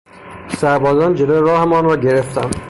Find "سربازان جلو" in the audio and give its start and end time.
0.57-1.41